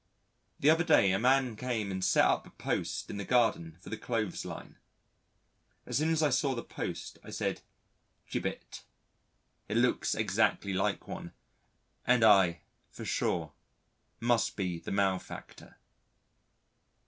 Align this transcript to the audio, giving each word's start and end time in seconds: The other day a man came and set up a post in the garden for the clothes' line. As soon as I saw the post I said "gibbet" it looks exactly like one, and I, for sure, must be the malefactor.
The 0.59 0.71
other 0.71 0.83
day 0.83 1.11
a 1.11 1.19
man 1.19 1.55
came 1.55 1.91
and 1.91 2.03
set 2.03 2.25
up 2.25 2.47
a 2.47 2.49
post 2.49 3.11
in 3.11 3.17
the 3.17 3.23
garden 3.23 3.77
for 3.81 3.91
the 3.91 3.97
clothes' 3.99 4.43
line. 4.45 4.79
As 5.85 5.99
soon 5.99 6.09
as 6.09 6.23
I 6.23 6.31
saw 6.31 6.55
the 6.55 6.63
post 6.63 7.19
I 7.23 7.29
said 7.29 7.61
"gibbet" 8.27 8.81
it 9.69 9.77
looks 9.77 10.15
exactly 10.15 10.73
like 10.73 11.07
one, 11.07 11.33
and 12.07 12.23
I, 12.23 12.61
for 12.89 13.05
sure, 13.05 13.53
must 14.19 14.55
be 14.55 14.79
the 14.79 14.89
malefactor. 14.89 15.77